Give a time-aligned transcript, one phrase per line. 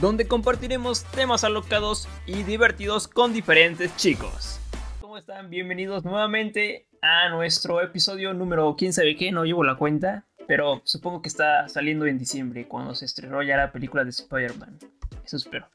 [0.00, 4.58] donde compartiremos temas alocados y divertidos con diferentes chicos.
[5.00, 5.50] ¿Cómo están?
[5.50, 11.22] Bienvenidos nuevamente a nuestro episodio número quién sabe qué, no llevo la cuenta, pero supongo
[11.22, 14.78] que está saliendo en diciembre cuando se estrenó ya la película de Spider-Man.
[15.24, 15.68] Eso espero.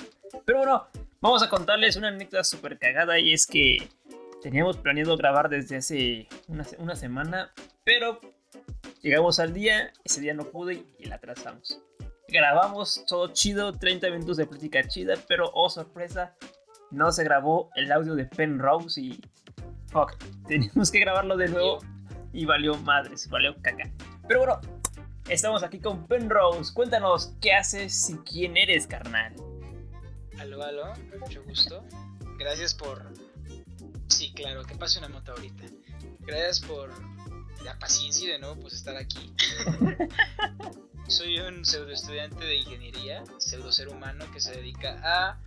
[0.45, 0.87] Pero bueno,
[1.21, 3.87] vamos a contarles una anécdota súper cagada y es que
[4.41, 7.51] teníamos planeado grabar desde hace una, una semana,
[7.83, 8.19] pero
[9.01, 11.79] llegamos al día, ese día no pude y la atrasamos.
[12.31, 16.35] Grabamos todo chido, 30 minutos de plática chida, pero oh sorpresa,
[16.91, 19.21] no se grabó el audio de Penrose y
[19.87, 20.15] fuck,
[20.47, 21.79] teníamos que grabarlo de nuevo
[22.31, 23.91] y valió madres, valió caca.
[24.27, 24.61] Pero bueno,
[25.27, 26.73] estamos aquí con Penrose.
[26.73, 29.33] Cuéntanos qué haces y quién eres, carnal.
[30.39, 31.83] Aló, aló, mucho gusto.
[32.37, 33.11] Gracias por.
[34.07, 35.63] Sí, claro, que pase una moto ahorita.
[36.21, 36.91] Gracias por
[37.63, 39.33] la paciencia y de nuevo pues estar aquí.
[41.07, 45.39] Soy un pseudo estudiante de ingeniería, pseudo ser humano que se dedica a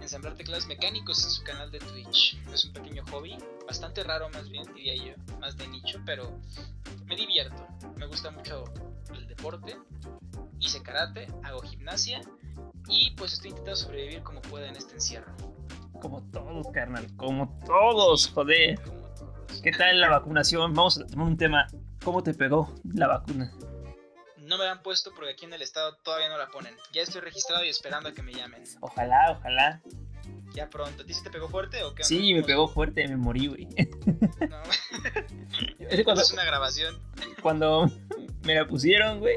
[0.00, 2.36] ensamblar teclados mecánicos en su canal de Twitch.
[2.52, 6.40] Es un pequeño hobby, bastante raro más bien, diría yo, más de nicho, pero
[7.06, 7.66] me divierto.
[7.96, 8.64] Me gusta mucho
[9.14, 9.76] el deporte,
[10.58, 12.20] hice karate, hago gimnasia
[12.88, 15.32] y pues estoy intentando sobrevivir como pueda en este encierro.
[16.00, 18.80] Como todos, carnal, como todos, joder.
[19.50, 19.62] Todos.
[19.62, 20.74] ¿Qué tal la vacunación?
[20.74, 21.66] Vamos a tomar un tema.
[22.04, 23.52] ¿Cómo te pegó la vacuna?
[24.38, 26.74] No me la han puesto porque aquí en el estado todavía no la ponen.
[26.92, 28.64] Ya estoy registrado y esperando a que me llamen.
[28.80, 29.82] Ojalá, ojalá.
[30.54, 31.02] Ya pronto.
[31.02, 32.02] ¿A ti sí te pegó fuerte o qué?
[32.02, 32.04] onda?
[32.04, 33.68] Sí, me ¿Cómo pegó fuerte, me morí, güey.
[34.48, 34.62] No.
[35.90, 37.00] Es cuando, es una grabación.
[37.42, 37.90] cuando
[38.44, 39.34] me la pusieron, güey,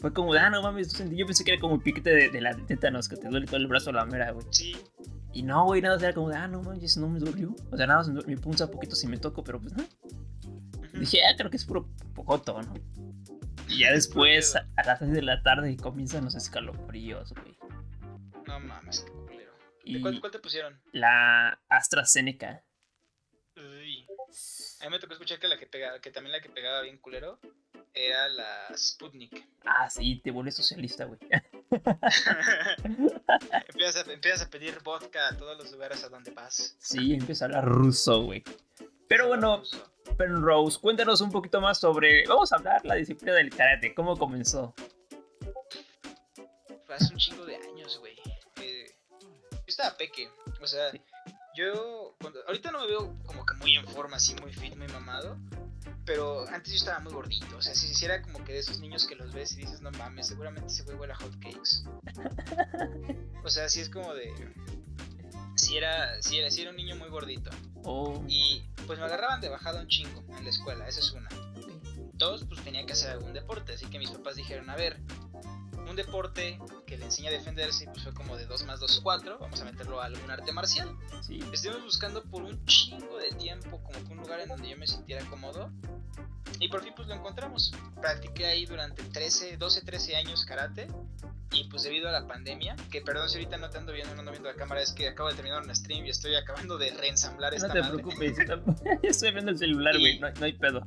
[0.00, 2.54] fue como, ah, no mames, yo pensé que era como el piquete de, de la
[2.54, 4.46] tétanos, que te duele todo el brazo a la mera, güey.
[4.50, 4.76] Sí.
[5.38, 7.54] Y no, güey, nada, era como, de, ah, no manches, no me dolió.
[7.70, 9.84] O sea, nada, más me punza un poquito si me toco, pero pues no.
[10.98, 12.74] Dije, ah, creo que es puro pocoto, ¿no?
[13.68, 17.56] Y ya después, a, a las 6 de la tarde, comienzan los escalofríos, güey.
[18.48, 19.52] No mames, qué culero.
[19.84, 20.82] ¿De Y cuál, cuál te pusieron?
[20.90, 22.64] la AstraZeneca.
[23.56, 24.08] Uy.
[24.80, 26.98] A mí me tocó escuchar que la que pegaba, que también la que pegaba bien
[26.98, 27.38] culero
[27.94, 29.46] era la Sputnik.
[29.64, 31.18] Ah, sí, te vuelves socialista, güey.
[33.68, 36.76] empiezas, a, empiezas a pedir vodka a todos los lugares a donde vas.
[36.78, 38.42] Sí, empieza a hablar ruso, güey.
[39.08, 39.62] Pero bueno,
[40.16, 42.26] Penrose, cuéntanos un poquito más sobre.
[42.26, 43.94] Vamos a hablar la disciplina del karate.
[43.94, 44.74] ¿Cómo comenzó?
[46.86, 48.16] Fue hace un chingo de años, güey.
[48.62, 48.94] Eh,
[49.52, 50.28] yo estaba peque.
[50.60, 51.00] O sea, Sí.
[51.56, 52.14] yo.
[52.20, 55.36] cuando- ahorita no me veo como que muy en forma, así, muy fit, muy mamado.
[56.08, 57.58] Pero antes yo estaba muy gordito.
[57.58, 59.82] O sea, si si era como que de esos niños que los ves y dices,
[59.82, 61.84] no mames, seguramente güey huele a hot cakes.
[63.44, 64.32] o sea, sí es como de.
[65.56, 67.50] Si era, si era, si era un niño muy gordito.
[67.84, 71.28] Oh, Y pues me agarraban de bajada un chingo en la escuela, esa es una.
[72.14, 74.98] Dos, pues tenía que hacer algún deporte, así que mis papás dijeron, a ver,
[75.88, 79.38] un deporte que le enseña a defenderse, pues fue como de 2 más 2, 4,
[79.40, 80.90] vamos a meterlo a algún arte marcial.
[81.22, 81.40] sí.
[81.52, 84.86] Estuvimos buscando por un chingo de tiempo como que un lugar en donde yo me
[84.86, 85.70] sintiera cómodo.
[86.60, 87.72] Y por fin pues lo encontramos.
[88.00, 90.88] Practiqué ahí durante 13, 12, 13 años karate.
[91.50, 94.20] Y pues debido a la pandemia, que perdón si ahorita no te ando viendo, no
[94.20, 96.90] ando viendo la cámara, es que acabo de terminar un stream y estoy acabando de
[96.90, 98.02] reensamblar No esta te madre.
[98.02, 98.36] preocupes.
[99.02, 100.18] Yo estoy viendo el celular, güey.
[100.18, 100.82] No, no hay pedo.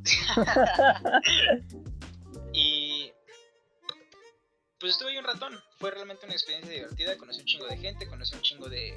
[4.81, 5.53] Pues estuve ahí un ratón.
[5.77, 7.15] Fue realmente una experiencia divertida.
[7.15, 8.95] Conocí un chingo de gente, conocí un chingo de,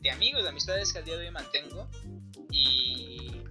[0.00, 1.88] de amigos, de amistades que al día de hoy mantengo.
[2.52, 3.42] Y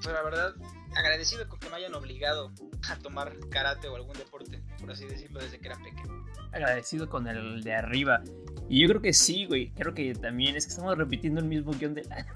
[0.00, 0.54] fue la verdad
[0.94, 2.52] agradecido con que me hayan obligado
[2.90, 6.26] a tomar karate o algún deporte, por así decirlo, desde que era pequeño.
[6.52, 8.22] Agradecido con el de arriba.
[8.68, 9.70] Y yo creo que sí, güey.
[9.70, 12.26] Creo que también es que estamos repitiendo el mismo guion de la,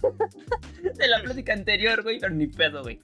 [0.94, 2.18] de la plática anterior, güey.
[2.18, 2.98] Pero ni pedo, güey.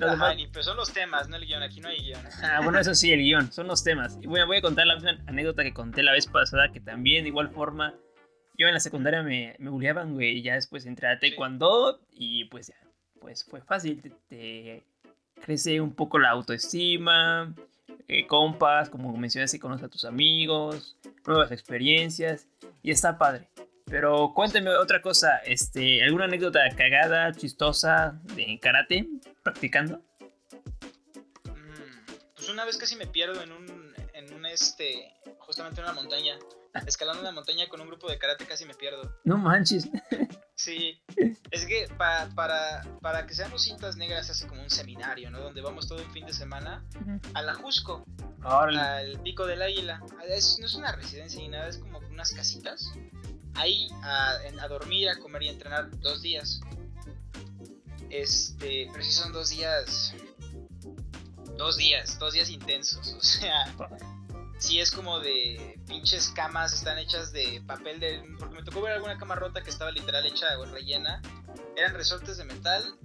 [0.00, 1.62] Ajá, demás- ni pues son los temas, no el guion.
[1.62, 2.20] Aquí no hay guion.
[2.42, 4.18] Ah, bueno, eso sí, el guion, son los temas.
[4.20, 7.24] Y bueno, voy a contar la misma anécdota que conté la vez pasada, que también
[7.24, 7.94] de igual forma,
[8.58, 12.44] yo en la secundaria me, me bulleaban, güey, y ya después entré a taekwondo y
[12.46, 12.76] pues ya,
[13.20, 14.82] pues fue fácil, te, te
[15.40, 17.54] crece un poco la autoestima,
[18.08, 20.96] eh, compas, como mencionaste, conoces a tus amigos,
[21.26, 22.46] nuevas experiencias,
[22.82, 23.48] y está padre.
[23.92, 29.06] Pero cuéntame otra cosa, este, ¿alguna anécdota cagada, chistosa de karate
[29.42, 29.98] practicando?
[31.44, 35.92] Mm, Pues una vez casi me pierdo en un, en un este, justamente en una
[35.92, 36.38] montaña.
[36.86, 39.14] Escalando una montaña con un grupo de karate casi me pierdo.
[39.24, 39.86] No manches.
[40.54, 41.02] Sí,
[41.50, 45.38] es que para, para, para que seamos cintas negras hace como un seminario, ¿no?
[45.38, 46.82] Donde vamos todo un fin de semana
[47.34, 48.06] a la Jusco,
[48.42, 49.98] al Pico del Águila.
[49.98, 52.90] no es una residencia ni nada, es como unas casitas.
[53.54, 56.60] Ahí a, a dormir, a comer y a entrenar dos días.
[58.10, 60.14] Este, pero sí son dos días.
[61.56, 63.14] Dos días, dos días intensos.
[63.18, 63.64] O sea,
[64.58, 68.22] sí es como de pinches camas, están hechas de papel de.
[68.38, 71.22] Porque me tocó ver alguna cama rota que estaba literal hecha o rellena.
[71.76, 72.96] Eran resortes de metal.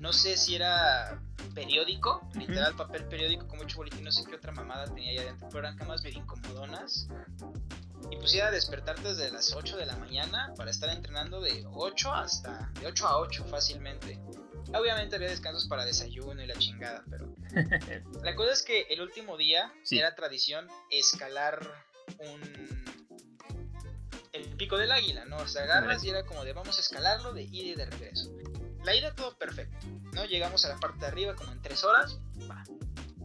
[0.00, 1.20] No sé si era
[1.54, 5.48] periódico, literal papel periódico con mucho boletín, no sé qué otra mamada tenía ahí adentro,
[5.48, 7.08] pero eran camas medio incomodonas.
[8.10, 12.12] Y pues era despertarte desde las 8 de la mañana para estar entrenando de 8
[12.12, 12.70] hasta.
[12.80, 14.18] de 8 a 8 fácilmente.
[14.74, 17.34] Obviamente había descansos para desayuno y la chingada, pero.
[18.22, 21.60] la cosa es que el último día era tradición escalar
[22.18, 22.78] un.
[24.32, 25.38] El pico del águila, ¿no?
[25.38, 28.30] O sea, agarras y era como de vamos a escalarlo de ida y de regreso.
[28.84, 30.24] La ida todo perfecto, ¿no?
[30.26, 32.18] Llegamos a la parte de arriba como en tres horas.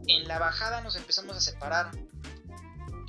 [0.07, 1.91] En la bajada nos empezamos a separar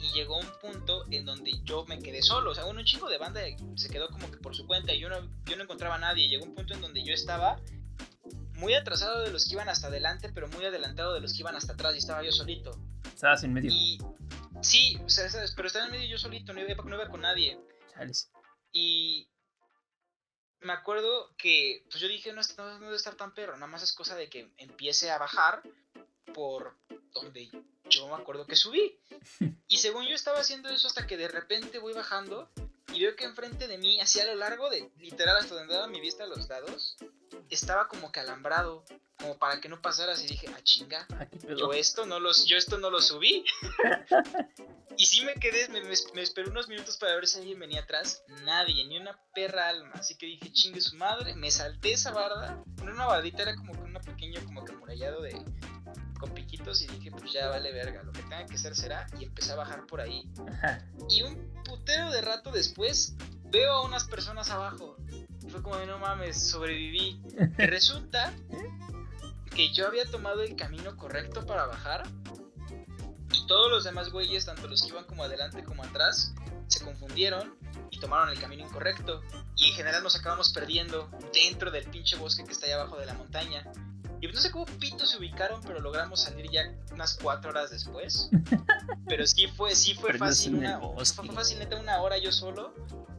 [0.04, 2.50] y llegó un punto en donde yo me quedé solo.
[2.50, 3.40] O sea, bueno, un chico de banda
[3.76, 5.16] se quedó como que por su cuenta y yo no,
[5.46, 6.28] yo no encontraba a nadie.
[6.28, 7.58] Llegó un punto en donde yo estaba
[8.56, 11.56] muy atrasado de los que iban hasta adelante, pero muy adelantado de los que iban
[11.56, 12.78] hasta atrás y estaba yo solito.
[13.06, 13.70] Estabas en medio.
[13.72, 13.98] Y
[14.60, 17.58] sí, o sea, pero estaba en medio yo solito, no iba, no iba con nadie.
[18.72, 19.28] Y
[20.60, 23.92] me acuerdo que, pues yo dije, no, no, debe estar tan perro, nada más es
[23.92, 25.62] cosa de que empiece a bajar
[26.34, 26.76] por
[27.12, 27.50] donde
[27.88, 28.98] yo me acuerdo que subí.
[29.66, 32.48] Y según yo estaba haciendo eso hasta que de repente voy bajando
[32.92, 35.88] y veo que enfrente de mí, así a lo largo de, literal hasta donde daba
[35.88, 36.96] mi vista a los lados,
[37.50, 38.84] estaba como que alambrado,
[39.18, 40.22] como para que no pasaras.
[40.22, 41.08] Y dije, ah, chinga,
[41.56, 43.44] yo esto no los, yo esto no lo subí.
[44.96, 48.22] y sí me quedé, me, me, esperé unos minutos para ver si alguien venía atrás,
[48.44, 52.62] nadie, ni una perra alma, así que dije, chingue su madre, me salté esa barda,
[52.84, 55.32] no una bardita, era como que una pequeño como que murallado de
[56.72, 59.56] y dije, pues ya vale verga, lo que tenga que ser será, y empecé a
[59.56, 60.28] bajar por ahí.
[61.08, 63.14] Y un putero de rato después,
[63.50, 64.96] veo a unas personas abajo,
[65.48, 67.20] fue como de no mames, sobreviví.
[67.58, 68.32] Resulta
[69.54, 72.08] que yo había tomado el camino correcto para bajar.
[73.32, 76.34] Y todos los demás güeyes, tanto los que iban como adelante como atrás,
[76.66, 77.56] se confundieron
[77.90, 79.22] y tomaron el camino incorrecto.
[79.56, 83.06] Y en general nos acabamos perdiendo dentro del pinche bosque que está ahí abajo de
[83.06, 83.64] la montaña.
[84.24, 88.30] Y no sé cómo pito se ubicaron, pero logramos salir ya unas cuatro horas después.
[89.06, 90.54] Pero sí fue, sí fue fácil.
[90.54, 92.72] Una, fue fácil, neta, una hora yo solo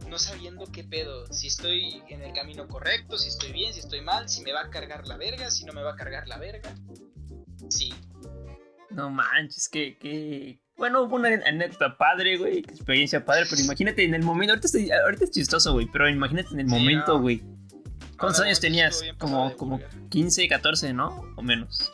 [0.10, 4.02] no sabiendo qué pedo, si estoy en el camino correcto, si estoy bien, si estoy
[4.02, 6.40] mal, si me va a cargar la verga, si no me va a cargar la
[6.40, 6.74] verga.
[7.69, 7.94] Sí.
[8.90, 10.60] No manches, que, que...
[10.75, 15.24] Bueno, hubo una anécdota padre, güey, experiencia padre, pero imagínate en el momento, ahorita, ahorita
[15.25, 17.44] es chistoso, güey, pero imagínate en el momento, güey.
[18.17, 19.03] ¿Cuántos años tenías?
[19.17, 19.79] Como, como
[20.09, 21.33] 15, 14, ¿no?
[21.35, 21.91] O menos.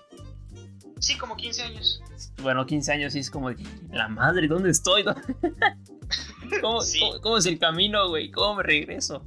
[0.99, 2.01] Sí, como 15 años.
[2.41, 3.49] Bueno, 15 años sí es como
[3.91, 5.03] la madre, ¿dónde estoy?
[6.61, 8.29] ¿Cómo, es el camino, güey?
[8.29, 9.23] ¿Cómo me regreso?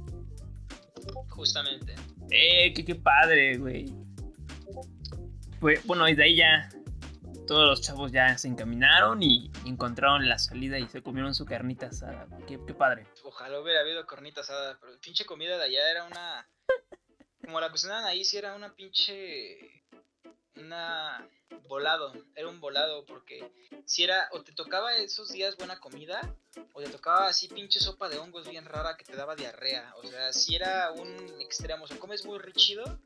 [1.29, 1.95] Justamente.
[2.31, 3.91] Eh, qué, padre, güey.
[5.59, 6.69] Pues, bueno, y de ahí ya
[7.45, 11.87] todos los chavos ya se encaminaron y encontraron la salida y se comieron su carnita
[11.87, 12.27] asada.
[12.47, 13.05] Qué, qué padre.
[13.23, 16.47] Ojalá hubiera habido carnita asada, pero pinche comida de allá era una...
[17.43, 19.83] Como la cocinaban ahí, sí era una pinche
[20.55, 21.29] una
[21.67, 23.51] volado, era un volado porque
[23.85, 26.35] si era o te tocaba esos días buena comida
[26.73, 30.07] o te tocaba así pinche sopa de hongos bien rara que te daba diarrea, o
[30.07, 32.99] sea, si era un extremo, o comes muy richido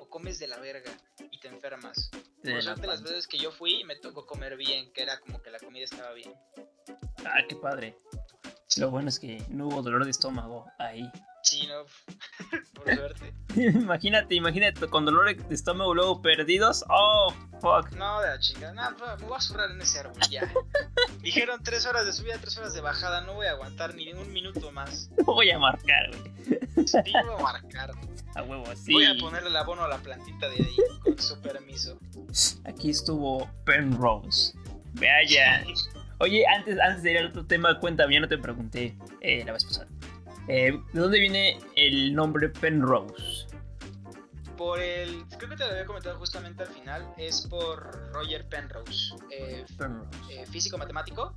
[0.00, 0.92] o comes de la verga
[1.30, 2.10] y te enfermas.
[2.42, 5.50] Por suerte las veces que yo fui me tocó comer bien, que era como que
[5.50, 6.32] la comida estaba bien.
[7.24, 7.96] Ah, qué padre.
[8.76, 11.10] Lo bueno es que no hubo dolor de estómago ahí.
[11.58, 11.84] Sí, no,
[12.74, 13.34] por suerte.
[13.56, 16.84] imagínate, imagínate, con dolor de estómago luego perdidos.
[16.88, 17.90] Oh, fuck.
[17.92, 18.72] No, de la chingada.
[18.72, 20.52] No, pues, me voy a zurrar en ese árbol ya.
[21.22, 23.22] Dijeron tres horas de subida, tres horas de bajada.
[23.22, 25.10] No voy a aguantar ni un minuto más.
[25.18, 26.86] No voy a marcar, güey.
[26.86, 27.90] Sí, voy a marcar.
[28.34, 28.92] A huevo, sí.
[28.92, 31.98] Voy a ponerle el abono a la plantita de ahí, con su permiso.
[32.64, 34.52] Aquí estuvo Penrose.
[34.94, 35.64] Vaya.
[36.20, 39.52] Oye, antes, antes de ir al otro tema, cuéntame, ya no te pregunté eh, la
[39.52, 39.88] vez pasada.
[40.48, 43.46] Eh, ¿De dónde viene el nombre Penrose?
[44.56, 45.24] Por el.
[45.36, 47.14] Creo que te lo había comentado justamente al final.
[47.16, 49.14] Es por Roger Penrose.
[49.30, 49.64] Eh,
[50.30, 51.36] eh, físico matemático.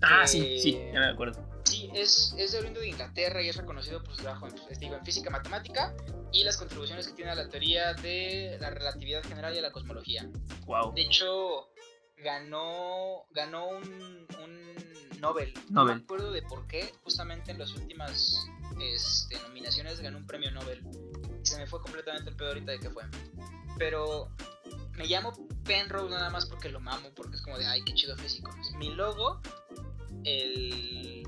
[0.00, 1.46] Ah, sí, sí, ya me acuerdo.
[1.64, 5.04] Sí, es, es de oriundo de Inglaterra y es reconocido por su trabajo en, en
[5.04, 5.94] física matemática
[6.32, 9.70] y las contribuciones que tiene a la teoría de la relatividad general y a la
[9.70, 10.28] cosmología.
[10.66, 10.92] Wow.
[10.94, 11.70] De hecho,
[12.16, 14.74] ganó, ganó un, un
[15.22, 15.54] Nobel.
[15.70, 18.44] No me acuerdo de por qué, justamente en las últimas
[18.80, 20.82] este, nominaciones, ganó un premio Nobel.
[21.42, 23.04] Se me fue completamente el pedo ahorita de que fue.
[23.78, 24.28] Pero
[24.96, 25.32] me llamo
[25.64, 28.50] Penrose nada más porque lo mamo, porque es como de, ay, qué chido físico.
[28.78, 29.40] Mi logo,
[30.24, 31.22] el,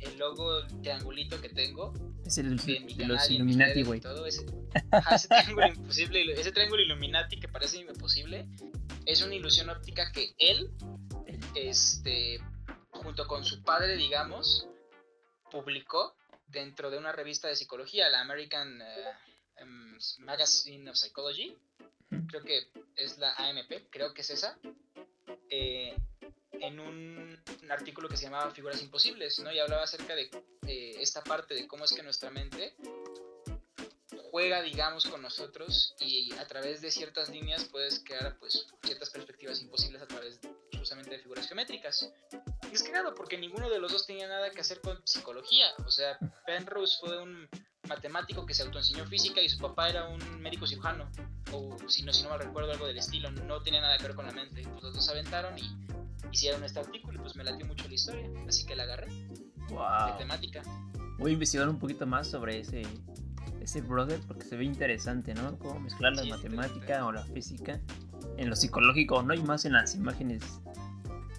[0.00, 1.94] el logo triangulito que tengo,
[2.26, 4.02] Es el de mi de canal los Illuminati, güey.
[4.26, 8.48] ese triángulo imposible, ese triángulo Illuminati que parece imposible,
[9.06, 10.70] es una ilusión óptica que él,
[11.54, 12.40] este,
[13.02, 14.66] junto con su padre, digamos,
[15.50, 16.14] publicó
[16.46, 19.04] dentro de una revista de psicología, la American eh,
[19.56, 21.56] em, Magazine of Psychology,
[22.28, 24.58] creo que es la AMP, creo que es esa,
[25.48, 25.96] eh,
[26.52, 29.52] en un, un artículo que se llamaba Figuras Imposibles, ¿no?
[29.52, 30.30] Y hablaba acerca de
[31.00, 32.74] esta parte de cómo es que nuestra mente
[34.30, 39.60] juega, digamos, con nosotros y a través de ciertas líneas puedes crear, pues, ciertas perspectivas
[39.60, 40.38] imposibles a través
[40.78, 42.10] justamente de figuras geométricas.
[42.72, 45.66] Es creado porque ninguno de los dos tenía nada que hacer con psicología.
[45.84, 47.48] O sea, Penrose fue un
[47.88, 51.10] matemático que se autoenseñó física y su papá era un médico cirujano.
[51.52, 53.30] O si no, si no mal recuerdo, algo del estilo.
[53.30, 54.62] No tenía nada que ver con la mente.
[54.62, 55.62] Pues los dos se aventaron y
[56.30, 58.28] hicieron este artículo y pues me latió mucho la historia.
[58.48, 60.18] Así que la agarré de Wow.
[60.18, 60.62] temática.
[61.18, 62.82] Voy a investigar un poquito más sobre ese,
[63.60, 65.58] ese brother porque se ve interesante, ¿no?
[65.58, 67.80] Cómo mezclar la Sí, matemática o la física
[68.36, 69.34] en lo psicológico, ¿no?
[69.34, 70.42] Y más en las imágenes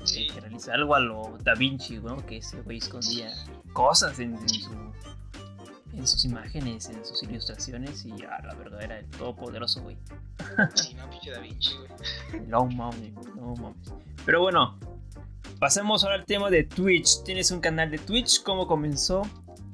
[0.04, 0.28] Sí.
[0.28, 0.74] que realiza.
[0.74, 2.18] Algo a lo Da Vinci, ¿no?
[2.26, 3.32] Que ese güey escondía
[3.74, 4.72] cosas en, en su,
[5.94, 9.98] en sus imágenes, en sus ilustraciones y a la verdad era el todopoderoso, güey.
[10.76, 12.42] Sí, no, pinche Da Vinci, güey.
[12.48, 13.94] No mames, no mames.
[14.26, 14.80] Pero bueno,
[15.60, 17.24] pasemos ahora al tema de Twitch.
[17.24, 18.44] ¿Tienes un canal de Twitch?
[18.44, 19.22] ¿Cómo comenzó?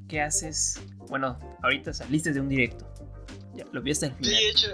[0.07, 0.79] ¿Qué haces?
[1.10, 2.86] Bueno, ahorita saliste de un directo.
[3.55, 4.36] Ya, lo vi hasta el Sí, final.
[4.39, 4.67] de hecho,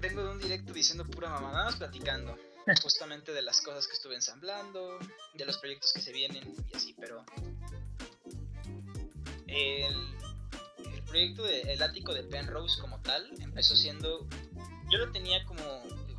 [0.00, 2.34] vengo de un directo diciendo pura más platicando
[2.76, 4.98] justamente de las cosas que estuve ensamblando,
[5.34, 7.24] de los proyectos que se vienen y así, pero
[9.46, 9.94] el,
[11.06, 14.26] proyecto de El ático de Penrose como tal empezó siendo,
[14.90, 15.62] yo lo tenía como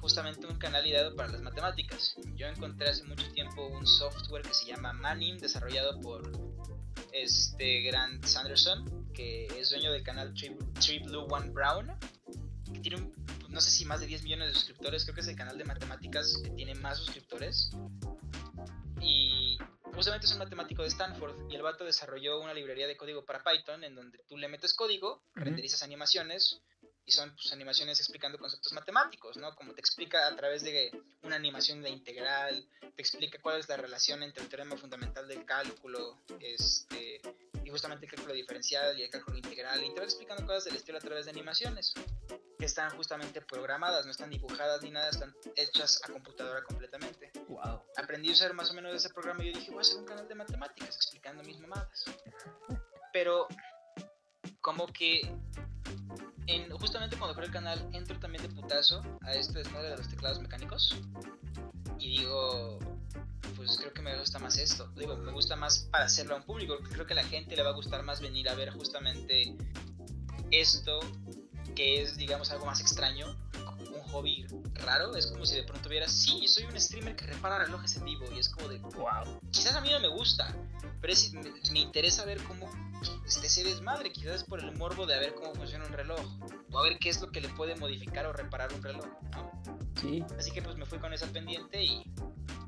[0.01, 2.15] justamente un canal ideado para las matemáticas.
[2.35, 6.31] Yo encontré hace mucho tiempo un software que se llama Manim, desarrollado por
[7.11, 11.91] este Grant Sanderson, que es dueño del canal Tree Blue One Brown,
[12.73, 13.13] que tiene un,
[13.49, 15.65] no sé si más de 10 millones de suscriptores, creo que es el canal de
[15.65, 17.71] matemáticas que tiene más suscriptores.
[19.01, 19.57] Y
[19.93, 23.43] justamente es un matemático de Stanford y el vato desarrolló una librería de código para
[23.43, 26.61] Python en donde tú le metes código, renderizas animaciones
[27.05, 29.55] y son pues, animaciones explicando conceptos matemáticos, ¿no?
[29.55, 30.91] Como te explica a través de
[31.23, 35.43] una animación de integral, te explica cuál es la relación entre el teorema fundamental del
[35.43, 37.19] cálculo, este,
[37.65, 40.75] y justamente el cálculo diferencial y el cálculo integral, y te va explicando cosas del
[40.75, 41.95] estilo a través de animaciones
[42.59, 47.31] que están justamente programadas, no están dibujadas ni nada, están hechas a computadora completamente.
[47.47, 47.83] Wow.
[47.95, 50.05] Aprendí a usar más o menos ese programa y yo dije, voy a hacer un
[50.05, 52.03] canal de matemáticas explicando mis mamadas.
[53.13, 53.47] Pero
[54.59, 55.21] como que
[56.47, 60.09] en, justamente cuando creo el canal entro también de putazo a este desmadre de los
[60.09, 60.99] teclados mecánicos
[61.97, 62.77] y digo,
[63.55, 64.91] pues creo que me gusta más esto.
[64.97, 66.77] Digo, me gusta más para hacerlo a un público.
[66.91, 69.55] Creo que a la gente le va a gustar más venir a ver justamente
[70.51, 70.99] esto
[71.79, 73.25] que es, digamos, algo más extraño,
[73.79, 75.15] un hobby raro.
[75.15, 78.25] Es como si de pronto vieras, sí, soy un streamer que repara relojes en vivo.
[78.35, 79.39] Y es como de, Wow.
[79.49, 80.53] quizás a mí no me gusta,
[80.99, 82.69] pero es- me, me interesa ver cómo
[83.25, 84.11] este, se desmadre.
[84.11, 86.19] Quizás es por el morbo de a ver cómo funciona un reloj,
[86.69, 89.05] o a ver qué es lo que le puede modificar o reparar un reloj.
[89.31, 89.61] ¿no?
[90.01, 90.21] Sí.
[90.37, 92.03] Así que pues me fui con esa pendiente y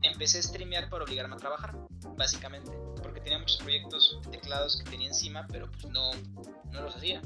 [0.04, 1.76] empecé a streamear para obligarme a trabajar,
[2.16, 2.72] básicamente.
[3.04, 6.12] Porque tenía muchos proyectos teclados que tenía encima, pero pues no,
[6.72, 7.22] no los hacía.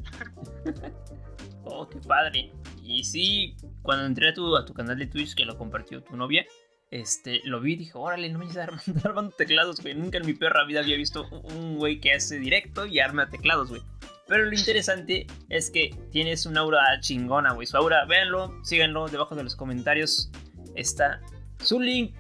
[1.66, 2.52] Oh, qué padre.
[2.84, 6.16] Y sí, cuando entré a tu, a tu canal de Twitch que lo compartió tu
[6.16, 6.46] novia,
[6.92, 8.68] este, lo vi y dije, órale, no me a
[9.04, 9.96] armando, teclados, güey.
[9.96, 13.70] Nunca en mi perra vida había visto un güey que hace directo y arma teclados,
[13.70, 13.82] güey.
[14.28, 17.68] Pero lo interesante es que tienes una aura chingona, güey.
[17.68, 20.32] Su aura, véanlo, síganlo, debajo de los comentarios
[20.76, 21.22] está
[21.60, 22.16] su link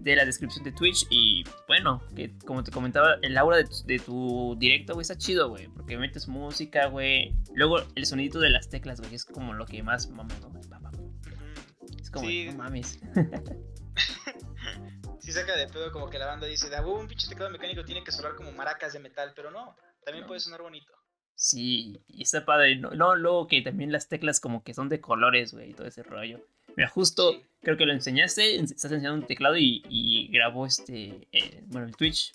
[0.00, 1.06] de la descripción de Twitch.
[1.10, 5.16] Y bueno, que como te comentaba, el aura de tu, de tu directo, güey, está
[5.16, 5.68] chido, güey.
[5.68, 7.34] Porque metes música, güey.
[7.54, 10.52] Luego el sonidito de las teclas, güey, es como lo que más mama, ¿no?
[10.52, 10.90] Pa.
[12.00, 12.46] Es como, Sí.
[12.46, 12.98] no mames.
[15.20, 18.02] Sí saca de pedo como que la banda dice, "Ah, un pinche teclado mecánico tiene
[18.02, 20.26] que sonar como maracas de metal, pero no, también No.
[20.28, 20.90] puede sonar bonito.
[21.34, 22.76] Sí, y está padre.
[22.76, 25.86] No, no, luego que también las teclas como que son de colores, güey, y todo
[25.86, 26.40] ese rollo.
[26.78, 31.26] Mira, justo creo que lo enseñaste, en- estás enseñando un teclado y, y grabó este,
[31.32, 32.32] eh, bueno, el Twitch.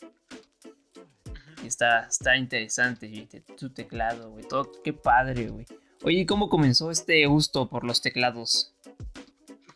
[1.64, 5.66] Y está, está interesante, güey, te- tu teclado, güey, todo, qué padre, güey.
[6.04, 8.74] Oye, ¿y cómo comenzó este gusto por los teclados?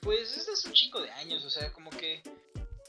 [0.02, 2.22] Pues desde hace un chico de años, o sea, como que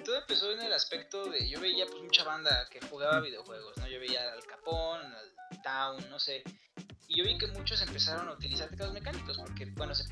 [0.05, 3.87] todo empezó en el aspecto de yo veía pues mucha banda que jugaba videojuegos, ¿no?
[3.87, 6.43] Yo veía al Capón, al Town, no sé.
[7.11, 10.05] Y yo vi que muchos empezaron a utilizar teclados mecánicos porque, bueno, se,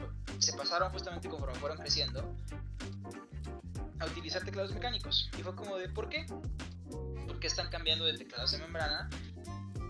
[0.54, 2.34] pasaron justamente conforme fueron creciendo
[3.98, 5.28] a utilizar teclados mecánicos.
[5.38, 6.24] Y fue como de, ¿por qué?
[7.26, 9.10] Porque están cambiando de teclados de membrana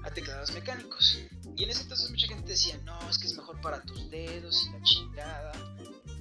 [0.03, 1.21] a teclados mecánicos.
[1.57, 4.67] Y en ese entonces mucha gente decía, no, es que es mejor para tus dedos
[4.67, 5.53] y la chingada.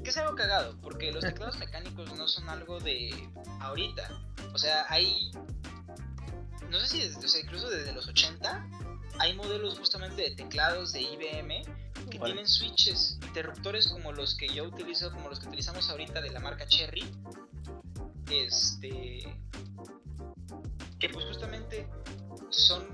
[0.03, 3.11] Que es algo cagado, porque los teclados mecánicos no son algo de
[3.59, 4.07] ahorita.
[4.53, 5.31] O sea, hay...
[6.69, 8.67] No sé si desde, o sea, incluso desde los 80
[9.19, 11.63] hay modelos justamente de teclados de IBM
[12.09, 16.29] que tienen switches, interruptores como los que yo utilizo, como los que utilizamos ahorita de
[16.29, 17.05] la marca Cherry.
[18.29, 19.37] Este.
[20.99, 21.87] Que pues justamente
[22.49, 22.87] son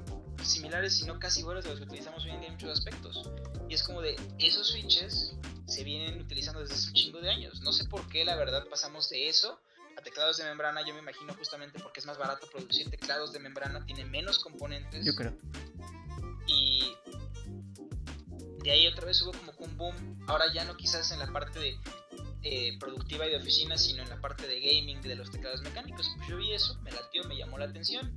[0.43, 3.29] similares, si no casi iguales a los que utilizamos hoy en día en muchos aspectos.
[3.69, 5.35] Y es como de esos switches
[5.67, 7.61] se vienen utilizando desde hace un chingo de años.
[7.61, 9.59] No sé por qué, la verdad, pasamos de eso
[9.97, 10.85] a teclados de membrana.
[10.85, 15.05] Yo me imagino justamente porque es más barato producir teclados de membrana, tiene menos componentes.
[15.05, 15.33] Yo creo.
[16.47, 16.93] Y
[18.63, 20.19] de ahí otra vez hubo como un boom.
[20.27, 21.77] Ahora ya no quizás en la parte de
[22.43, 26.09] eh, productiva y de oficina, sino en la parte de gaming de los teclados mecánicos.
[26.17, 28.13] Pues yo vi eso, me latió, me llamó la atención.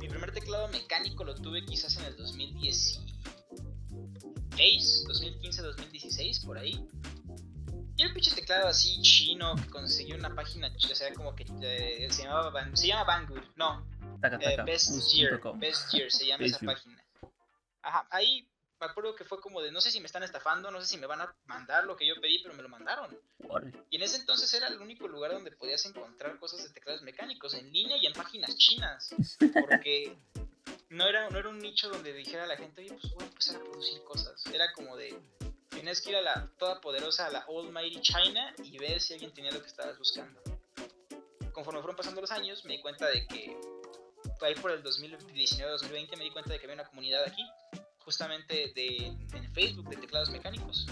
[0.00, 6.84] Mi primer teclado mecánico lo tuve quizás en el 2016, 2015, 2016, por ahí.
[7.96, 12.08] Y el pinche teclado así chino que conseguí una página, o sea, como que eh,
[12.10, 13.86] se, llamaba, se llama Banggood, no,
[14.40, 16.96] eh, Best Year, Best Year se llama esa página.
[17.82, 18.48] Ajá, ahí
[18.80, 20.96] me acuerdo que fue como de, no sé si me están estafando, no sé si
[20.96, 23.16] me van a mandar lo que yo pedí, pero me lo mandaron.
[23.90, 27.52] Y en ese entonces era el único lugar donde podías encontrar cosas de teclados mecánicos,
[27.54, 29.14] en línea y en páginas chinas.
[29.38, 30.16] Porque
[30.88, 33.56] no era, no era un nicho donde dijera la gente, oye, pues voy a empezar
[33.56, 34.46] a producir cosas.
[34.46, 35.14] Era como de,
[35.68, 39.32] tienes que ir a la toda poderosa, a la Almighty China y ver si alguien
[39.34, 40.40] tenía lo que estabas buscando.
[41.52, 43.56] Conforme fueron pasando los años, me di cuenta de que,
[44.46, 47.44] ahí por el 2019-2020, me di cuenta de que había una comunidad aquí
[48.04, 50.86] justamente de, en Facebook de teclados mecánicos,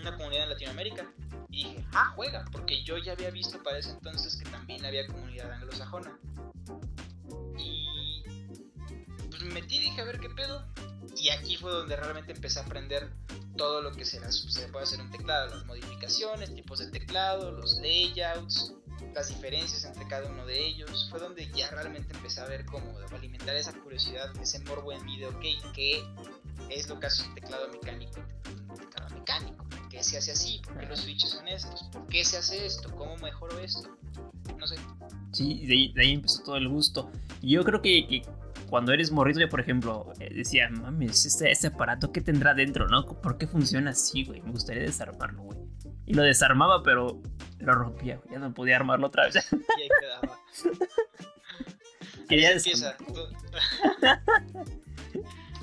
[0.00, 1.12] una comunidad en Latinoamérica.
[1.48, 5.06] Y dije, ah, juega, porque yo ya había visto para ese entonces que también había
[5.06, 6.18] comunidad anglosajona.
[7.58, 8.22] Y
[9.28, 10.66] pues me metí dije, a ver qué pedo.
[11.16, 13.10] Y aquí fue donde realmente empecé a aprender
[13.56, 17.78] todo lo que se, se puede hacer un teclado, las modificaciones, tipos de teclado, los
[17.80, 18.74] layouts,
[19.14, 21.08] las diferencias entre cada uno de ellos.
[21.10, 25.30] Fue donde ya realmente empecé a ver cómo alimentar esa curiosidad, ese morbo en video,
[25.30, 26.02] ok, ¿qué
[26.70, 28.20] es lo que hace un teclado mecánico?
[28.68, 30.60] Un teclado mecánico, ¿por qué se hace así?
[30.64, 31.84] ¿Por qué los switches son estos?
[31.92, 32.90] ¿Por qué se hace esto?
[32.96, 33.96] ¿Cómo mejoro esto?
[34.58, 34.76] No sé.
[35.32, 37.10] Sí, de ahí, empezó todo el gusto.
[37.40, 38.22] Y yo creo que,
[38.68, 42.88] cuando eres morrito, yo por ejemplo, eh, decía, mames, este, este aparato, ¿qué tendrá dentro,
[42.88, 43.06] no?
[43.06, 44.40] ¿Por qué funciona así, güey?
[44.42, 45.58] Me gustaría desarmarlo, güey.
[46.12, 47.22] Y lo desarmaba, pero
[47.58, 49.34] lo rompía, ya no podía armarlo otra vez.
[49.78, 50.38] Y ahí quedaba.
[52.28, 52.94] Quería empieza.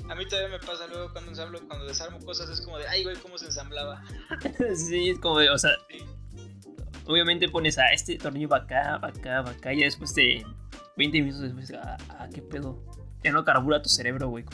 [0.08, 3.04] A mí todavía me pasa luego cuando ensamblo, cuando desarmo cosas, es como de, ay,
[3.04, 4.02] güey, ¿cómo se ensamblaba?
[4.74, 5.70] sí, es como de, o sea,
[7.06, 10.44] obviamente pones a este tornillo va acá, va acá, va acá, y después de
[10.96, 12.76] 20 minutos después, ah, ah, qué pedo.
[13.22, 14.44] Ya no carbura tu cerebro, güey.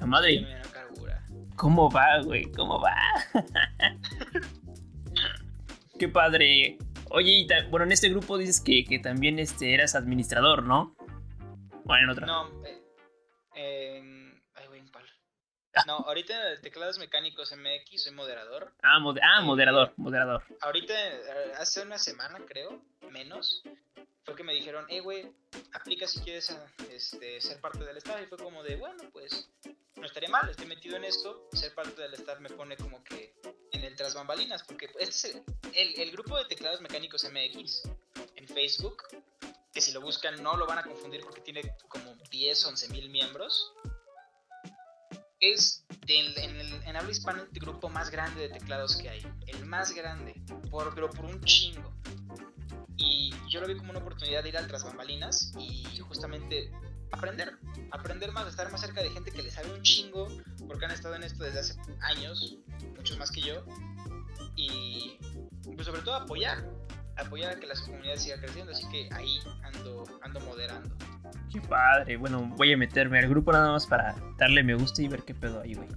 [0.00, 0.40] La madre.
[0.40, 1.26] Ya no carbura.
[1.56, 2.50] ¿Cómo va, güey?
[2.52, 2.96] ¿Cómo va?
[5.98, 6.78] Qué padre.
[7.10, 10.94] Oye, y bueno, en este grupo dices que, que, también este, eras administrador, ¿no?
[11.84, 12.26] Bueno, en otra.
[12.26, 12.82] No, eh,
[13.54, 14.42] en...
[14.54, 15.06] Ay, güey, palo.
[15.86, 18.74] No, ahorita en el Teclados Mecánicos MX soy moderador.
[18.82, 20.42] Ah, ah moderador, moderador.
[20.60, 23.62] Ahorita, eh, hace una semana, creo, menos,
[24.26, 25.32] fue que me dijeron, eh, güey,
[25.72, 26.54] aplica si quieres
[26.90, 28.20] este, ser parte del staff.
[28.20, 29.48] Y fue como de, bueno, pues
[29.94, 31.48] no estaría mal, estoy metido en esto.
[31.52, 33.34] Ser parte del staff me pone como que
[33.70, 37.82] en el tras bambalinas, porque este es el, grupo de teclados mecánicos MX
[38.34, 39.04] en Facebook,
[39.72, 43.08] que si lo buscan no lo van a confundir porque tiene como 10, 11 mil
[43.08, 43.72] miembros.
[45.38, 49.22] Es en, el, en habla hispana el grupo más grande de teclados que hay.
[49.46, 50.34] El más grande,
[50.68, 51.94] por, pero por un chingo.
[52.96, 56.70] Y yo lo vi como una oportunidad de ir al tras bambalinas y justamente
[57.12, 57.58] aprender,
[57.90, 60.28] aprender más, estar más cerca de gente que le sabe un chingo,
[60.66, 62.58] porque han estado en esto desde hace años,
[62.96, 63.64] muchos más que yo,
[64.56, 65.18] y
[65.74, 66.64] pues sobre todo apoyar,
[67.16, 70.94] apoyar a que la comunidad siga creciendo, así que ahí ando, ando moderando.
[71.52, 75.08] Qué padre, bueno, voy a meterme al grupo nada más para darle me gusta y
[75.08, 75.88] ver qué pedo hay, güey.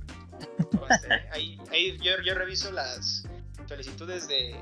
[1.31, 3.27] ahí, ahí yo, yo reviso las
[3.67, 4.55] solicitudes de,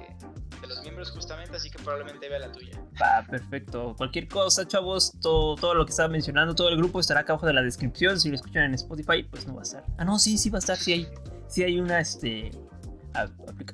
[0.68, 2.80] de los miembros justamente, así que probablemente vea la tuya.
[3.02, 3.96] Va, perfecto.
[3.98, 7.46] Cualquier cosa, chavos, todo, todo lo que estaba mencionando, todo el grupo estará acá abajo
[7.46, 8.20] de la descripción.
[8.20, 9.86] Si lo escuchan en Spotify, pues no va a estar.
[9.98, 10.78] Ah, no, sí, sí va a estar.
[10.78, 11.08] Sí hay,
[11.48, 12.52] sí hay una, este,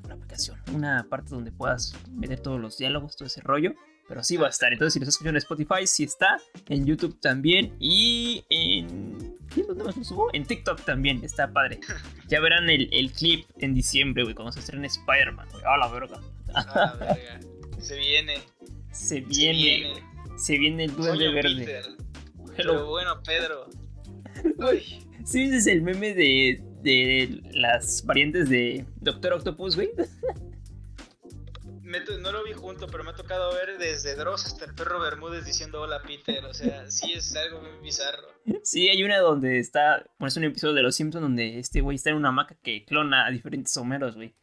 [0.04, 3.74] una aplicación, una parte donde puedas meter todos los diálogos, todo ese rollo.
[4.08, 4.72] Pero sí va a estar.
[4.72, 6.38] Entonces, si lo escuchan en Spotify, sí está.
[6.68, 7.74] En YouTube también.
[7.80, 9.34] Y en
[9.68, 10.30] ¿Dónde más lo subo?
[10.34, 11.80] En TikTok también, está padre.
[12.28, 15.64] Ya verán el, el clip en diciembre, güey, cuando se estrene Spider-Man, güey.
[15.66, 16.20] ¡A la verga!
[16.56, 17.39] Ah, verga.
[17.80, 18.36] Se viene.
[18.92, 19.94] Se viene.
[20.38, 21.66] Se viene, el duende verde.
[21.66, 21.86] Peter.
[22.56, 23.70] Pero, Pero bueno, Pedro.
[24.58, 29.92] Uy, ¿sí viste el meme de, de las variantes de Doctor Octopus, güey?
[31.94, 35.00] me no lo vi junto, pero me ha tocado ver desde Dross hasta el perro
[35.00, 36.44] Bermúdez diciendo hola Peter.
[36.46, 38.28] O sea, sí es algo muy bizarro.
[38.63, 40.04] Sí, hay una donde está.
[40.18, 42.84] Bueno, es un episodio de Los Simpsons donde este güey está en una hamaca que
[42.86, 44.36] clona a diferentes Homeros, güey.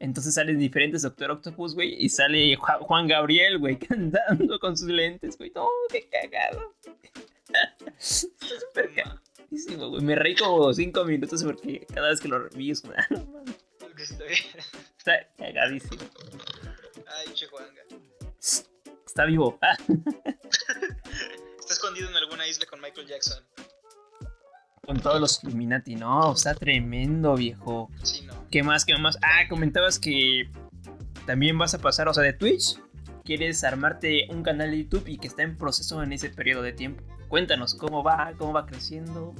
[0.00, 1.94] Entonces salen diferentes Doctor Octopus, güey.
[2.02, 5.52] Y sale Ju- Juan Gabriel, güey, cantando con sus lentes, güey.
[5.54, 6.74] No, qué cagado.
[7.46, 10.02] Está súper cagadísimo, güey.
[10.02, 13.06] Me reí como cinco minutos porque cada vez que lo reví es como, ah,
[14.96, 16.02] está cagadísimo.
[17.06, 17.82] Ay, che Juanga.
[19.06, 19.58] Está vivo.
[21.58, 23.44] Está escondido en alguna isla con Michael Jackson.
[24.90, 25.94] Con todos los Illuminati.
[25.94, 27.88] No, está tremendo, viejo.
[28.02, 28.48] Sí, no.
[28.50, 28.84] ¿Qué más?
[28.84, 29.16] ¿Qué más?
[29.22, 30.50] Ah, comentabas que
[31.26, 32.76] también vas a pasar, o sea, de Twitch.
[33.24, 36.72] Quieres armarte un canal de YouTube y que está en proceso en ese periodo de
[36.72, 37.04] tiempo.
[37.28, 39.32] Cuéntanos cómo va, cómo va creciendo.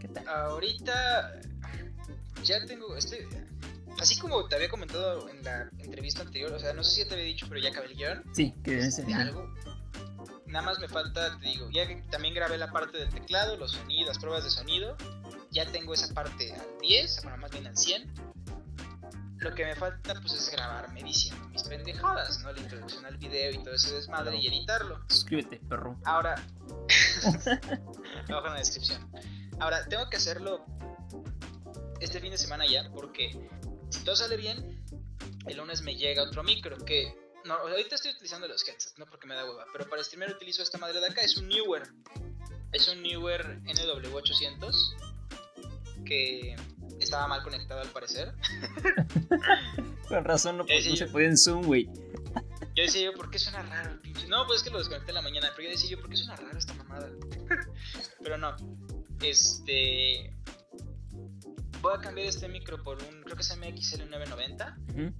[0.00, 0.26] ¿Qué tal?
[0.26, 1.40] Ahorita
[2.42, 3.28] ya tengo este.
[4.00, 7.08] Así como te había comentado en la entrevista anterior, o sea, no sé si ya
[7.10, 9.54] te había dicho, pero ya acabé el guion Sí, que es de algo.
[10.54, 13.72] Nada más me falta, te digo, ya que también grabé la parte del teclado, los
[13.72, 14.96] sonidos, las pruebas de sonido.
[15.50, 18.14] Ya tengo esa parte al 10, bueno, más bien al 100.
[19.38, 22.52] Lo que me falta pues es grabarme diciendo mis pendejadas, ¿no?
[22.52, 25.02] La introducción al video y todo ese desmadre y editarlo.
[25.08, 25.98] Suscríbete, perro.
[26.04, 26.36] Ahora,
[28.28, 29.10] abajo en la descripción.
[29.58, 30.64] Ahora, tengo que hacerlo
[31.98, 33.50] este fin de semana ya, porque
[33.90, 34.84] si todo sale bien,
[35.48, 37.23] el lunes me llega otro micro que.
[37.44, 40.62] No, ahorita estoy utilizando los headsets, no porque me da hueva, pero para streamer utilizo
[40.62, 41.82] esta madre de acá, es un Newer.
[42.72, 46.56] Es un Newer NW800 que
[47.00, 48.34] estaba mal conectado al parecer.
[50.08, 51.88] Con razón no, sí, no se puede en Zoom, güey.
[52.74, 54.26] Yo decía yo, ¿por qué suena raro el pinche?
[54.26, 56.16] No, pues es que lo desconecté en la mañana, pero yo decía yo, ¿por qué
[56.16, 57.08] suena raro esta mamada?
[58.22, 58.56] pero no.
[59.20, 60.34] Este.
[61.80, 65.14] Voy a cambiar este micro por un, creo que es MXL990, Ujú.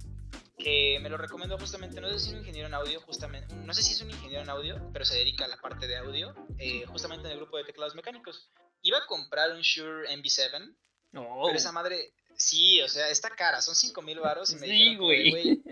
[0.57, 3.73] Que me lo recomendó justamente, no sé si es un ingeniero en audio, justamente, no
[3.73, 6.33] sé si es un ingeniero en audio, pero se dedica a la parte de audio,
[6.57, 8.49] eh, justamente en el grupo de teclados mecánicos.
[8.81, 10.75] Iba a comprar un Shure MV7,
[11.17, 14.67] Oh, pero esa madre, sí, o sea, está cara, son 5 mil baros y me
[14.67, 15.63] sí, dijeron como de, güey.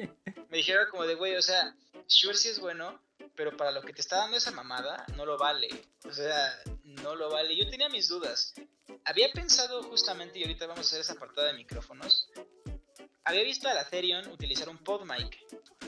[0.49, 1.75] me dijeron como de, güey, o sea,
[2.07, 3.01] Shure sí es bueno,
[3.35, 5.67] pero para lo que te está dando esa mamada, no lo vale.
[6.05, 7.55] O sea, no lo vale.
[7.55, 8.53] Yo tenía mis dudas.
[9.05, 12.29] Había pensado justamente, y ahorita vamos a hacer esa apartada de micrófonos,
[13.25, 15.39] había visto a la Therion utilizar un PodMic.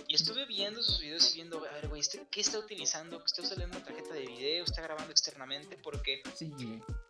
[0.07, 3.23] Y estuve viendo sus videos y viendo, a ver, güey, ¿este ¿qué está utilizando?
[3.25, 4.63] ¿Está usando una tarjeta de video?
[4.63, 5.77] ¿Está grabando externamente?
[5.77, 6.53] Porque Sí,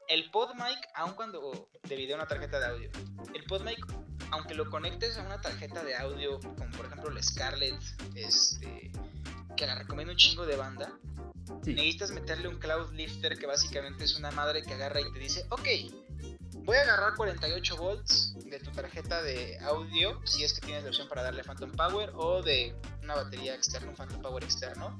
[0.07, 2.89] el PodMic, aun cuando de video una tarjeta de audio,
[3.33, 3.85] el PodMic,
[4.31, 7.79] aunque lo conectes a una tarjeta de audio, como por ejemplo la Scarlett,
[8.15, 8.91] este,
[9.57, 10.97] que la recomiendo un chingo de banda,
[11.63, 11.73] sí.
[11.73, 15.45] necesitas meterle un Cloud Lifter que básicamente es una madre que agarra y te dice,
[15.49, 15.67] ok,
[16.65, 20.89] voy a agarrar 48 volts de tu tarjeta de audio, si es que tienes la
[20.89, 24.99] opción para darle Phantom Power, o de una batería externa, un Phantom Power externo,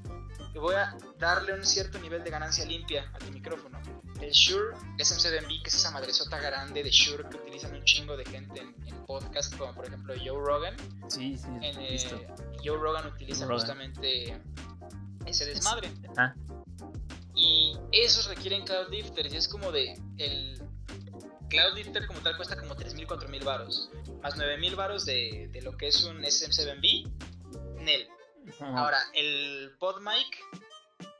[0.53, 3.81] y voy a darle un cierto nivel de ganancia limpia a tu micrófono.
[4.21, 8.23] El Shure SM7B, que es esa madresota grande de Shure que utilizan un chingo de
[8.25, 10.75] gente en, en podcast, como por ejemplo Joe Rogan.
[11.09, 12.27] Sí, sí, En, eh.
[12.63, 13.57] Joe Rogan utiliza Rogan.
[13.59, 14.39] justamente
[15.25, 15.91] ese desmadre.
[16.15, 16.33] Ah,
[17.35, 19.33] Y esos requieren Cloud Lifters.
[19.33, 19.99] Y es como de.
[20.17, 20.61] El
[21.55, 23.89] Cloud Lifter como tal cuesta como 3.000, 4.000 varos.
[24.21, 27.11] Más 9.000 varos de, de lo que es un SM7B.
[27.77, 28.07] Nel.
[28.49, 28.77] ajá.
[28.77, 30.37] Ahora, el PodMic,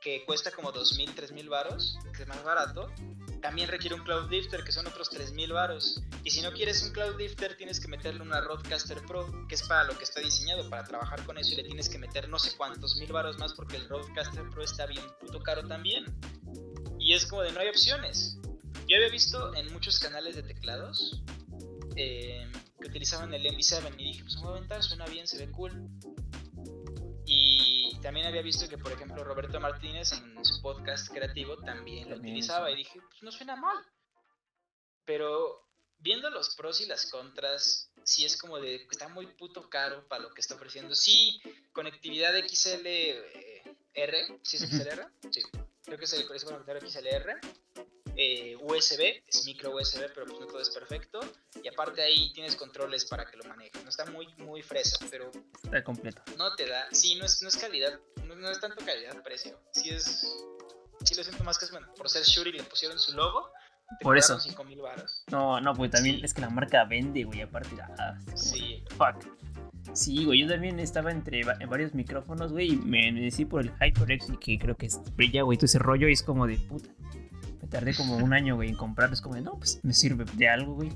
[0.00, 2.92] que cuesta como 2.000, 3.000 varos, que es más barato,
[3.40, 6.02] también requiere un Cloud Lifter, que son otros 3.000 varos.
[6.24, 9.62] Y si no quieres un Cloud Lifter, tienes que meterle una Rodecaster Pro, que es
[9.62, 12.38] para lo que está diseñado, para trabajar con eso, y le tienes que meter no
[12.38, 16.04] sé cuántos mil varos más, porque el Rodecaster Pro está bien puto caro también.
[16.98, 18.36] Y es como de no hay opciones.
[18.88, 21.20] Yo había visto en muchos canales de teclados
[21.96, 22.46] eh,
[22.80, 25.50] que utilizaban el MV7 y dije, pues me voy a aventar, suena bien, se ve
[25.50, 25.88] cool.
[27.24, 32.16] Y también había visto que, por ejemplo, Roberto Martínez en su podcast creativo también lo
[32.16, 33.84] utilizaba y dije, pues no suena mal.
[35.04, 35.68] Pero
[35.98, 40.06] viendo los pros y las contras, sí es como de que está muy puto caro
[40.06, 40.94] para lo que está ofreciendo.
[40.94, 41.40] Sí,
[41.72, 43.24] conectividad XLR,
[44.42, 44.62] ¿sí es.
[44.62, 45.10] XLR?
[45.32, 45.42] Sí,
[45.82, 47.40] creo que es el conector XLR.
[48.18, 51.20] Eh, USB, es micro USB, pero pues no todo es perfecto.
[51.62, 53.82] Y aparte ahí tienes controles para que lo manejes.
[53.82, 55.30] No está muy, muy fresa, pero
[55.62, 56.22] está completo.
[56.38, 56.86] no te da.
[56.92, 59.58] Sí, no es, no es calidad, no, no es tanto calidad-precio.
[59.72, 60.26] Sí es.
[61.04, 63.50] Sí lo siento más que es bueno, por ser Shuri le pusieron su logo,
[64.00, 64.32] Te Por eso.
[64.34, 65.24] cobraron 5000 varos.
[65.30, 66.22] No, no, pues también Sí.
[66.24, 67.76] es que la marca vende, güey, aparte.
[67.98, 68.82] Ah, Sí.
[68.96, 69.24] Fuck.
[69.94, 73.44] Sí, güey, yo también estaba entre va- en varios micrófonos, güey, y me me decidí
[73.44, 76.24] por el HyperX y que creo que es- brilla, güey, todo ese rollo y es
[76.24, 76.90] como de puta.
[77.62, 80.24] Me tardé como un año, güey, en comprarlo, es como de, no, pues me sirve
[80.34, 80.92] de algo, güey.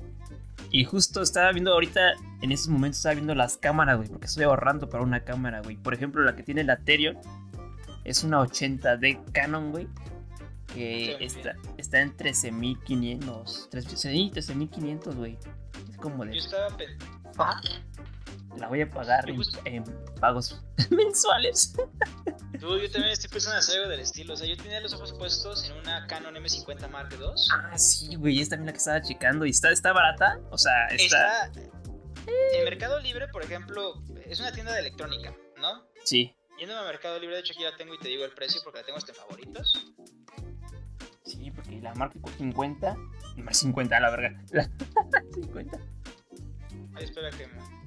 [0.69, 1.99] Y justo estaba viendo ahorita,
[2.41, 5.75] en esos momentos estaba viendo las cámaras, güey, porque estoy ahorrando para una cámara, güey.
[5.75, 7.17] Por ejemplo, la que tiene la Aterion
[8.03, 9.87] es una 80D Canon, güey,
[10.73, 15.37] que Sí, está, está en 13.500, 13.500, güey.
[15.89, 16.33] Es como de...
[16.35, 16.85] Yo estaba pe-
[18.57, 19.83] La voy a pagar en, justo- en
[20.19, 21.73] pagos mensuales.
[22.59, 24.33] Tú, yo también estoy pensando en hacer algo del estilo.
[24.33, 27.25] O sea, yo tenía los ojos puestos en una Canon M50 Mark II.
[27.53, 29.45] Ah, sí, güey, es también la que estaba checando.
[29.45, 30.39] ¿Y está, está barata?
[30.51, 31.45] O sea, está...
[31.47, 31.61] Está.
[32.53, 35.85] En Mercado Libre, por ejemplo, es una tienda de electrónica, ¿no?
[36.05, 38.61] Sí, Yéndome a Mercado Libre, de hecho aquí la tengo y te digo el precio
[38.63, 39.93] porque la tengo hasta en favoritos.
[41.25, 42.95] sí, porque la marca 50...
[43.37, 44.43] Más 50, la verga.
[44.51, 44.63] La
[45.33, 45.79] 50.
[46.93, 47.80] Ay, espera que me...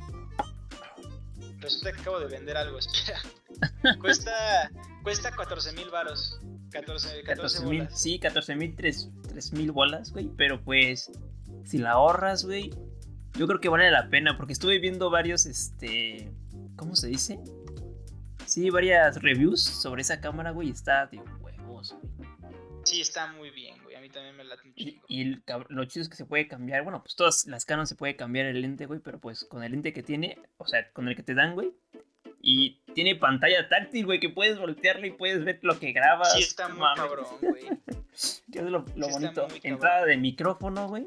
[1.65, 3.19] Resulta que acabo de vender algo, espera.
[4.01, 4.71] cuesta
[5.03, 6.39] cuesta 14 mil varos.
[6.73, 8.01] 14, 14 14 mil, bolas.
[8.01, 10.29] sí, 14 mil, 3 mil bolas, güey.
[10.37, 11.11] Pero pues,
[11.65, 12.71] si la ahorras, güey,
[13.39, 14.37] yo creo que vale la pena.
[14.37, 16.31] Porque estuve viendo varios, este.
[16.77, 17.39] ¿Cómo se dice?
[18.45, 20.69] Sí, varias reviews sobre esa cámara, güey.
[20.69, 22.31] Está de huevos, güey.
[22.85, 23.83] Sí, está muy bien,
[24.15, 26.83] también me late un Y, y lo chido es que se puede cambiar.
[26.85, 29.01] Bueno, pues todas las Canon se puede cambiar el lente, güey.
[29.01, 31.73] Pero pues con el lente que tiene, o sea, con el que te dan, güey.
[32.41, 36.35] Y tiene pantalla táctil, güey, que puedes voltearle y puedes ver lo que grabas.
[36.35, 37.01] Sí, está muy Mames.
[37.03, 37.65] cabrón, güey.
[38.53, 39.49] Que es lo, lo Sí, bonito.
[39.63, 41.07] Entrada de micrófono, güey.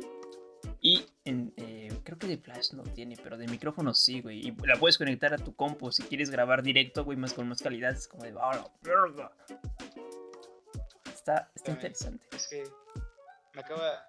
[0.82, 4.48] Y en, eh, creo que de flash no tiene, pero de micrófono sí, güey.
[4.48, 7.62] Y la puedes conectar a tu compu si quieres grabar directo, güey, más con más
[7.62, 7.92] calidad.
[7.92, 9.32] Es como de, ¡ah, la verga!
[11.28, 12.26] Está, está interesante.
[12.34, 12.64] Es que
[13.54, 14.02] me acaba.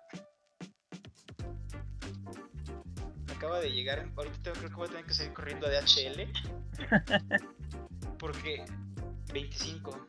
[3.26, 4.08] Me acaba de llegar.
[4.16, 6.30] Ahorita tengo- creo que voy a tener que seguir corriendo a DHL.
[8.20, 8.64] Porque
[9.32, 10.06] 25.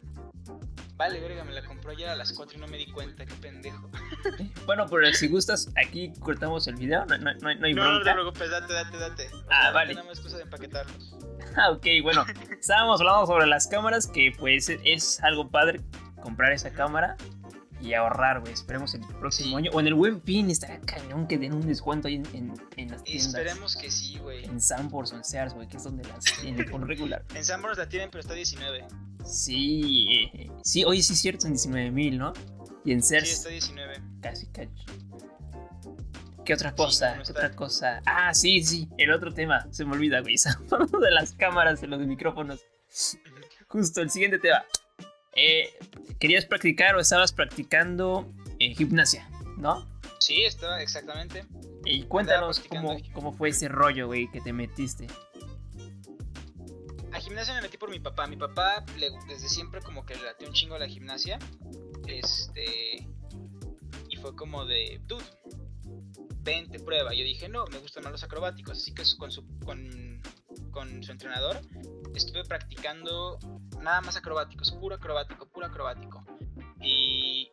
[0.97, 3.33] Vale, verga, me la compró ayer a las 4 y no me di cuenta, qué
[3.35, 3.89] pendejo.
[4.67, 8.03] Bueno, pero si gustas, aquí cortamos el video, no, no, no, no hay No, no
[8.03, 8.13] te bronca.
[8.13, 9.29] preocupes, date, date, date.
[9.33, 9.95] O Ah, sea, vale.
[10.03, 11.15] Más cosa de empaquetarlos.
[11.57, 12.23] Ah, ok, bueno,
[12.61, 15.81] estábamos hablando sobre las cámaras, que pues es algo padre
[16.39, 17.17] comprar esa cámara
[17.81, 18.53] y ahorrar, güey.
[18.53, 19.55] Esperemos el próximo Sí.
[19.55, 19.71] año.
[19.73, 22.91] O en el buen fin, estará cañón que den un descuento ahí en, en, en
[22.91, 23.27] las tiendas.
[23.27, 24.45] esperemos que sí, güey.
[24.45, 27.25] En Sanborns o en Sears, güey, que es donde las tienen por regular.
[27.35, 28.85] En Sanborns la tienen, pero está 19.
[29.25, 32.31] Sí, sí, oye, sí es cierto, en 19 mil, ¿no?
[32.85, 34.01] Y en Sí, Sears, está 19.
[34.21, 34.71] casi cacho.
[36.45, 37.17] ¿Qué otra cosa?
[37.17, 38.01] no ¿Qué otra cosa?
[38.05, 40.35] Ah, sí, sí, el otro tema, se me olvida, güey.
[40.71, 42.61] Hablando de las cámaras, de los micrófonos.
[43.67, 44.63] Justo, el siguiente tema.
[45.35, 45.73] Eh,
[46.19, 49.87] ¿Querías practicar o estabas practicando eh, gimnasia, no?
[50.19, 51.45] Sí, está exactamente.
[51.85, 55.07] Y cuéntanos cómo, cómo fue ese rollo, güey, que te metiste.
[57.11, 58.27] A gimnasia me metí por mi papá.
[58.27, 61.39] Mi papá le- desde siempre como que le latió un chingo a la gimnasia.
[62.07, 63.07] Este.
[64.09, 65.23] Y fue como de, dude,
[66.41, 67.13] vente, prueba.
[67.13, 68.77] Yo dije, no, me gustan más los acrobáticos.
[68.77, 70.21] Así que con su, con,
[70.71, 71.61] con su entrenador
[72.13, 73.39] estuve practicando
[73.81, 76.25] nada más acrobáticos, puro acrobático, puro acrobático.
[76.81, 77.51] Y.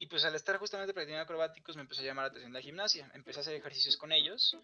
[0.00, 3.10] Y pues al estar justamente practicando acrobáticos me empezó a llamar la atención la gimnasia.
[3.14, 4.56] Empecé a hacer ejercicios con ellos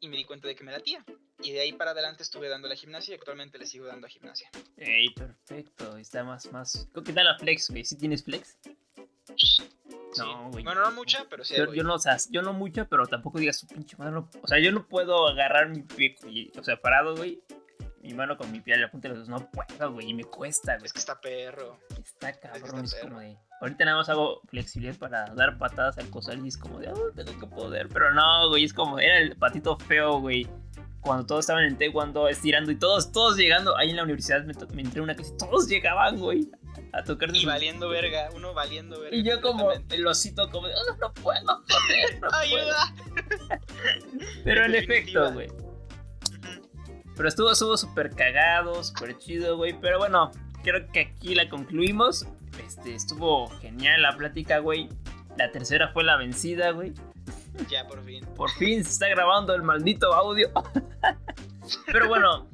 [0.00, 1.04] y me di cuenta de que me latía.
[1.42, 4.10] Y de ahí para adelante estuve dando la gimnasia y actualmente le sigo dando a
[4.10, 4.48] gimnasia.
[4.78, 6.88] Ey, perfecto, está más, más...
[7.04, 7.84] ¿Qué tal la flex, güey?
[7.84, 8.56] ¿Sí tienes flex?
[9.36, 9.70] Sí.
[10.16, 10.64] No, güey.
[10.64, 11.54] Bueno, no mucha, pero sí.
[11.56, 14.30] Yo, yo no, o sea, yo no mucho, pero tampoco digas su pinche mano.
[14.42, 17.42] O sea, yo no puedo agarrar mi pie, y- o sea, parado, güey.
[18.04, 19.40] Mi mano con mi pie a la punta de los dedos.
[19.40, 20.84] No puedo, güey, y me cuesta, güey.
[20.84, 21.78] Es que está perro.
[21.98, 23.38] Está cabrón, está es como de.
[23.62, 27.12] Ahorita nada más hago flexibilidad para dar patadas al cosal y es como de, oh,
[27.16, 27.88] tengo que poder.
[27.88, 30.46] Pero no, güey, es como, era el patito feo, güey.
[31.00, 33.74] Cuando todos estaban en Taekwondo estirando y todos, todos llegando.
[33.78, 36.50] Ahí en la universidad me, me entré en una clase, todos llegaban, güey,
[36.92, 39.16] a tocar Y valiendo verga, uno valiendo verga.
[39.16, 42.34] Y yo como el osito, como de, oh, no puedo, joder, no puedo.
[42.34, 42.94] ¡Ayuda!
[44.44, 45.48] Pero en efecto, güey.
[47.16, 49.78] Pero estuvo, estuvo súper cagado, súper chido, güey.
[49.80, 50.30] Pero bueno,
[50.62, 52.26] creo que aquí la concluimos.
[52.64, 54.88] Este, estuvo genial la plática, güey.
[55.36, 56.92] La tercera fue la vencida, güey.
[57.70, 58.24] Ya, por fin.
[58.36, 60.50] Por fin se está grabando el maldito audio.
[61.86, 62.48] Pero bueno,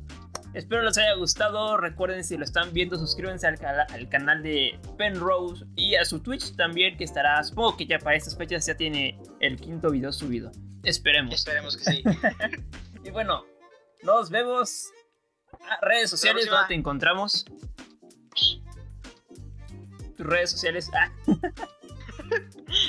[0.54, 1.76] espero les haya gustado.
[1.76, 6.54] Recuerden, si lo están viendo, suscríbanse al, al canal de Penrose y a su Twitch
[6.56, 10.52] también, que estará, supongo que ya para estas fechas ya tiene el quinto video subido.
[10.84, 11.34] Esperemos.
[11.34, 12.02] Esperemos que sí.
[13.02, 13.44] Y bueno,
[14.02, 14.88] nos vemos.
[15.68, 16.46] Ah, redes sociales.
[16.46, 17.44] ¿dónde te encontramos?
[20.20, 20.90] tus redes sociales.
[20.92, 21.10] Ah.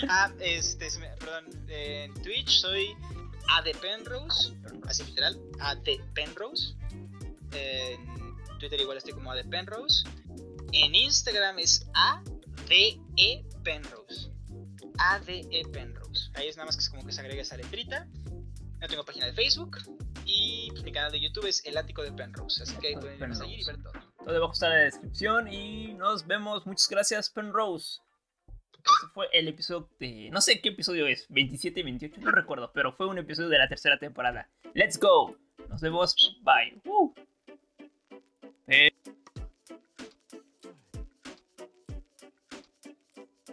[0.09, 2.93] ah, este, perdón, en Twitch soy
[3.47, 4.53] ADPenrose,
[4.85, 6.75] así literal, ADPenrose.
[7.53, 8.05] En
[8.59, 10.03] Twitter igual estoy como ADPenrose.
[10.73, 13.39] En Instagram es ADEPenrose.
[14.97, 16.31] ADEPenrose.
[16.33, 18.09] Ahí es nada más que es como que se agrega esa letrita.
[18.81, 19.77] No tengo página de Facebook.
[20.25, 22.63] Y pues, mi canal de YouTube es El Ático de Penrose.
[22.63, 23.93] Así que ahí pueden ir a seguir y ver todo.
[24.17, 25.47] Todo debajo está en la descripción.
[25.53, 26.65] Y nos vemos.
[26.65, 28.01] Muchas gracias, Penrose.
[28.73, 30.29] Este fue el episodio de.
[30.31, 31.27] No sé qué episodio es.
[31.29, 32.71] 27, 28, no recuerdo.
[32.73, 34.49] Pero fue un episodio de la tercera temporada.
[34.73, 35.37] Let's go.
[35.69, 36.15] Nos vemos.
[36.41, 36.81] Bye.